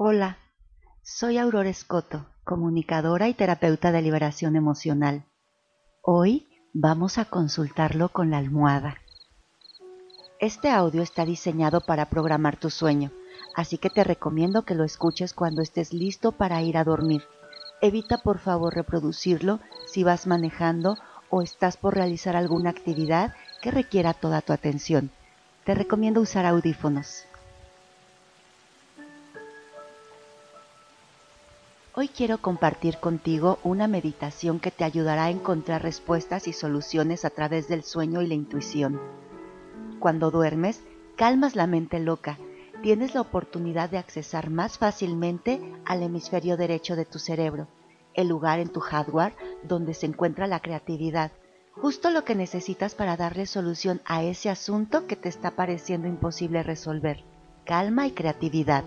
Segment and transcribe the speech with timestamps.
[0.00, 0.38] Hola,
[1.02, 5.24] soy Aurora Escoto, comunicadora y terapeuta de liberación emocional.
[6.02, 8.98] Hoy vamos a consultarlo con la almohada.
[10.38, 13.10] Este audio está diseñado para programar tu sueño,
[13.56, 17.24] así que te recomiendo que lo escuches cuando estés listo para ir a dormir.
[17.80, 19.58] Evita por favor reproducirlo
[19.88, 20.96] si vas manejando
[21.28, 25.10] o estás por realizar alguna actividad que requiera toda tu atención.
[25.64, 27.24] Te recomiendo usar audífonos.
[32.00, 37.30] Hoy quiero compartir contigo una meditación que te ayudará a encontrar respuestas y soluciones a
[37.30, 39.00] través del sueño y la intuición.
[39.98, 40.80] Cuando duermes,
[41.16, 42.38] calmas la mente loca,
[42.84, 47.66] tienes la oportunidad de accesar más fácilmente al hemisferio derecho de tu cerebro,
[48.14, 49.34] el lugar en tu hardware
[49.64, 51.32] donde se encuentra la creatividad,
[51.72, 56.62] justo lo que necesitas para darle solución a ese asunto que te está pareciendo imposible
[56.62, 57.24] resolver.
[57.64, 58.84] Calma y creatividad.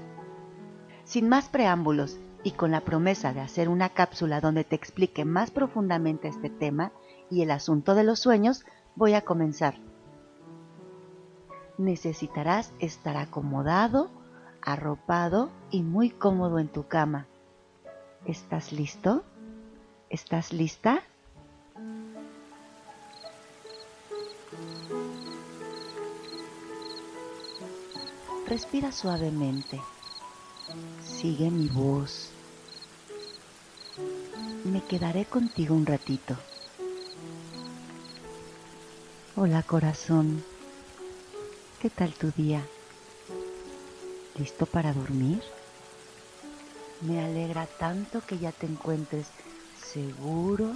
[1.03, 5.51] Sin más preámbulos, y con la promesa de hacer una cápsula donde te explique más
[5.51, 6.91] profundamente este tema
[7.29, 9.75] y el asunto de los sueños, voy a comenzar.
[11.77, 14.09] Necesitarás estar acomodado,
[14.61, 17.27] arropado y muy cómodo en tu cama.
[18.25, 19.23] ¿Estás listo?
[20.09, 21.01] ¿Estás lista?
[28.47, 29.79] Respira suavemente.
[31.03, 32.30] Sigue mi voz.
[34.65, 36.37] Me quedaré contigo un ratito.
[39.35, 40.43] Hola corazón,
[41.79, 42.63] ¿qué tal tu día?
[44.37, 45.41] ¿Listo para dormir?
[47.01, 49.27] Me alegra tanto que ya te encuentres
[49.91, 50.73] seguro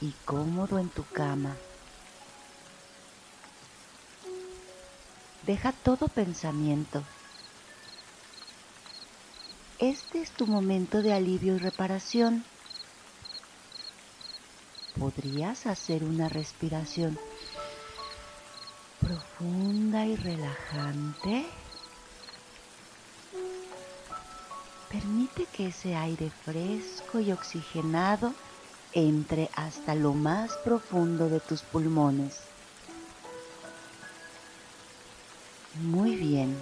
[0.00, 1.56] y cómodo en tu cama.
[5.46, 7.02] Deja todo pensamiento
[9.82, 12.44] este es tu momento de alivio y reparación.
[14.98, 17.18] ¿Podrías hacer una respiración
[19.00, 21.46] profunda y relajante?
[24.90, 28.34] Permite que ese aire fresco y oxigenado
[28.92, 32.40] entre hasta lo más profundo de tus pulmones.
[35.80, 36.54] Muy bien.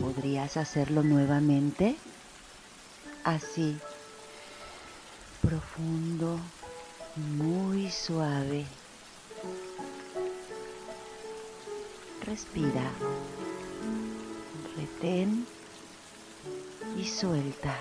[0.00, 1.96] ¿Podrías hacerlo nuevamente?
[3.22, 3.78] Así,
[5.46, 6.40] profundo,
[7.14, 8.66] muy suave.
[12.24, 12.90] Respira,
[14.76, 15.46] retén
[16.98, 17.78] y suelta.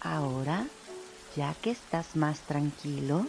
[0.00, 0.64] Ahora,
[1.34, 3.26] ya que estás más tranquilo,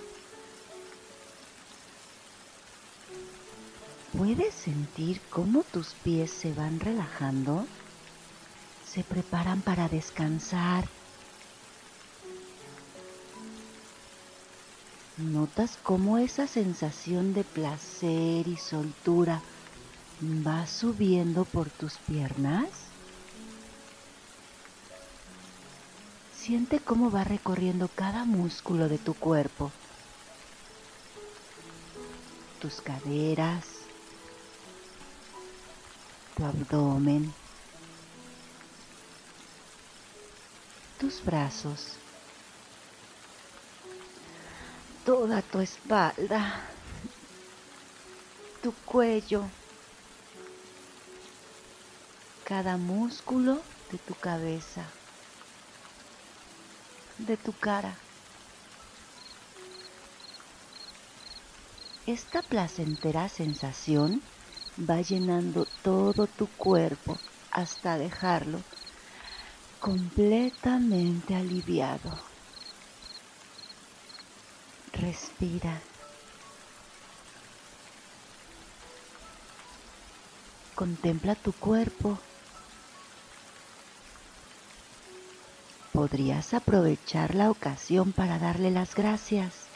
[4.18, 7.68] ¿Puedes sentir cómo tus pies se van relajando?
[8.98, 10.84] Se preparan para descansar.
[15.18, 19.40] ¿Notas cómo esa sensación de placer y soltura
[20.20, 22.70] va subiendo por tus piernas?
[26.36, 29.72] Siente cómo va recorriendo cada músculo de tu cuerpo.
[32.60, 33.64] Tus caderas,
[36.36, 37.32] tu abdomen,
[40.98, 42.00] tus brazos,
[45.06, 46.66] toda tu espalda,
[48.64, 49.46] tu cuello,
[52.44, 54.92] cada músculo de tu cabeza,
[57.20, 58.00] de tu cara.
[62.08, 64.24] Esta placentera sensación
[64.80, 67.20] va llenando todo tu cuerpo
[67.52, 68.64] hasta dejarlo
[69.80, 72.12] completamente aliviado.
[74.92, 75.82] Respira.
[80.76, 82.20] Contempla tu cuerpo.
[85.92, 89.70] Podrías aprovechar la ocasión para darle las gracias.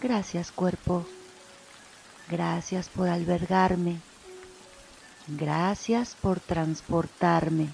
[0.00, 1.06] Gracias cuerpo.
[2.28, 4.09] Gracias por albergarme.
[5.36, 7.72] Gracias por transportarme,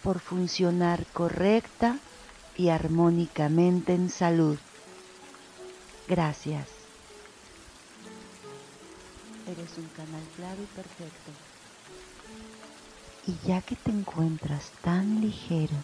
[0.00, 1.98] por funcionar correcta
[2.56, 4.56] y armónicamente en salud.
[6.06, 6.68] Gracias.
[9.46, 11.32] Eres un canal claro y perfecto.
[13.26, 15.82] Y ya que te encuentras tan ligero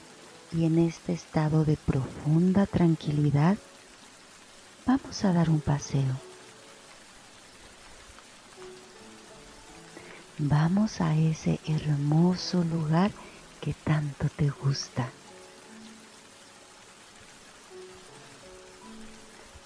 [0.52, 3.58] y en este estado de profunda tranquilidad,
[4.87, 6.25] Vamos a dar un paseo.
[10.38, 13.10] Vamos a ese hermoso lugar
[13.62, 15.10] que tanto te gusta.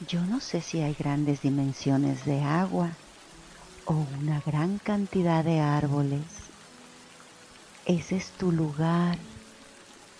[0.08, 2.90] Yo no sé si hay grandes dimensiones de agua
[3.84, 6.22] o una gran cantidad de árboles.
[7.84, 9.18] Ese es tu lugar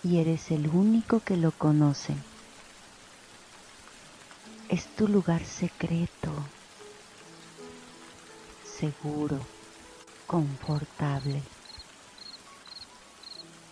[0.03, 2.13] y eres el único que lo conoce.
[4.67, 6.33] Es tu lugar secreto,
[8.65, 9.39] seguro,
[10.31, 11.43] confortable.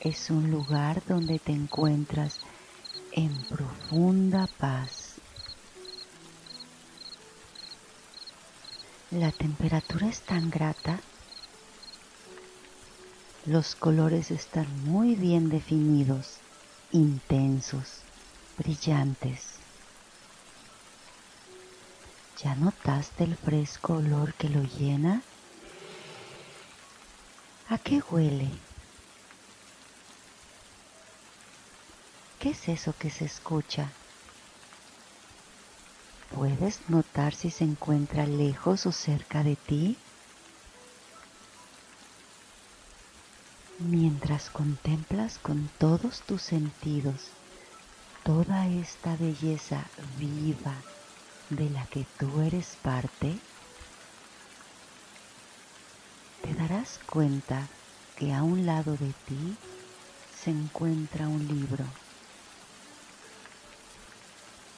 [0.01, 2.41] Es un lugar donde te encuentras
[3.13, 5.13] en profunda paz.
[9.09, 10.99] La temperatura es tan grata,
[13.45, 16.39] los colores están muy bien definidos,
[16.91, 18.01] intensos,
[18.57, 19.53] brillantes.
[22.43, 25.23] ¿Ya notaste el fresco olor que lo llena?
[27.71, 28.49] ¿A qué huele?
[32.39, 33.93] ¿Qué es eso que se escucha?
[36.31, 39.97] ¿Puedes notar si se encuentra lejos o cerca de ti?
[43.79, 47.33] Mientras contemplas con todos tus sentidos
[48.23, 50.83] toda esta belleza viva
[51.49, 53.39] de la que tú eres parte,
[56.49, 57.67] te darás cuenta
[58.17, 59.55] que a un lado de ti
[60.35, 61.85] se encuentra un libro.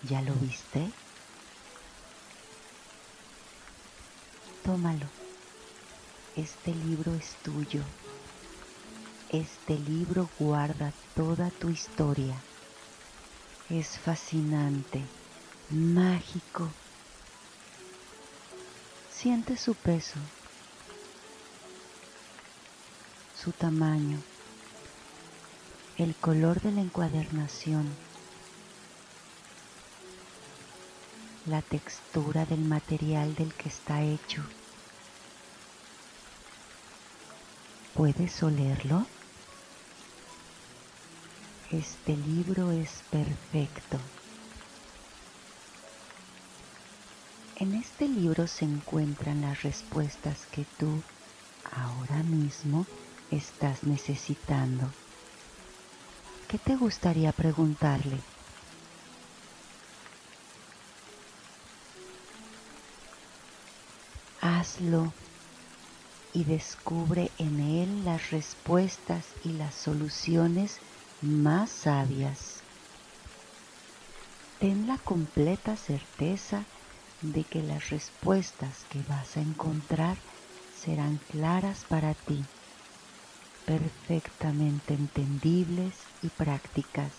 [0.04, 0.92] ¿Ya lo viste?
[4.66, 5.06] Tómalo.
[6.36, 7.82] Este libro es tuyo.
[9.30, 12.36] Este libro guarda toda tu historia.
[13.70, 15.02] Es fascinante,
[15.70, 16.68] mágico.
[19.10, 20.20] Siente su peso,
[23.44, 24.20] su tamaño,
[25.98, 27.90] el color de la encuadernación,
[31.48, 34.44] la textura del material del que está hecho.
[37.96, 39.08] ¿Puedes olerlo?
[41.72, 43.98] Este libro es perfecto.
[47.56, 51.02] En este libro se encuentran las respuestas que tú
[51.72, 52.86] ahora mismo
[53.32, 54.92] estás necesitando.
[56.48, 58.18] ¿Qué te gustaría preguntarle?
[64.42, 65.14] Hazlo
[66.34, 70.80] y descubre en él las respuestas y las soluciones
[71.22, 72.64] más sabias.
[74.60, 76.66] Ten la completa certeza
[77.22, 80.18] de que las respuestas que vas a encontrar
[80.76, 82.44] serán claras para ti,
[83.66, 87.14] perfectamente entendibles y prácticas.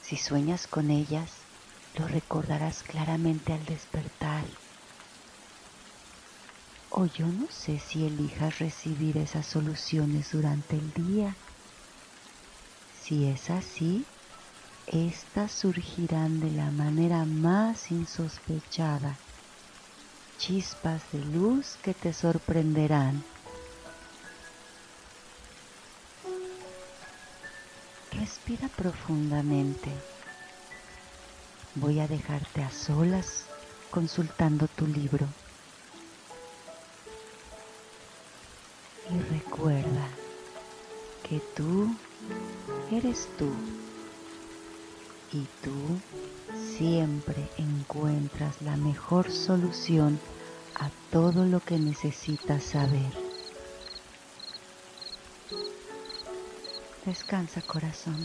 [0.00, 1.46] Si sueñas con ellas,
[1.94, 4.46] lo recordarás claramente al despertar.
[6.88, 11.36] O yo no sé si elijas recibir esas soluciones durante el día.
[12.92, 14.06] Si es así,
[14.86, 19.20] estas surgirán de la manera más insospechada,
[20.38, 23.35] chispas de luz que te sorprenderán.
[28.26, 29.88] Respira profundamente.
[31.76, 33.46] Voy a dejarte a solas
[33.92, 35.28] consultando tu libro.
[39.12, 40.08] Y recuerda
[41.22, 41.88] que tú
[42.90, 43.48] eres tú
[45.30, 46.00] y tú
[46.76, 50.18] siempre encuentras la mejor solución
[50.74, 53.25] a todo lo que necesitas saber.
[57.06, 58.20] Descansa corazón.